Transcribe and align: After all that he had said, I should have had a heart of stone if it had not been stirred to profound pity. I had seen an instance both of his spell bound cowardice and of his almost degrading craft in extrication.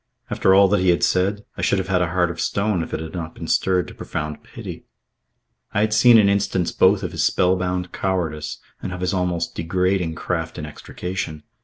After 0.31 0.55
all 0.55 0.67
that 0.69 0.79
he 0.79 0.89
had 0.89 1.03
said, 1.03 1.45
I 1.57 1.61
should 1.61 1.77
have 1.77 1.87
had 1.87 2.01
a 2.01 2.09
heart 2.09 2.31
of 2.31 2.41
stone 2.41 2.81
if 2.81 2.91
it 2.91 2.99
had 3.01 3.13
not 3.13 3.35
been 3.35 3.47
stirred 3.47 3.87
to 3.87 3.93
profound 3.93 4.41
pity. 4.43 4.87
I 5.75 5.81
had 5.81 5.93
seen 5.93 6.17
an 6.17 6.27
instance 6.27 6.71
both 6.71 7.03
of 7.03 7.11
his 7.11 7.23
spell 7.23 7.55
bound 7.55 7.91
cowardice 7.91 8.57
and 8.81 8.91
of 8.93 9.01
his 9.01 9.13
almost 9.13 9.53
degrading 9.53 10.15
craft 10.15 10.57
in 10.57 10.65
extrication. 10.65 11.43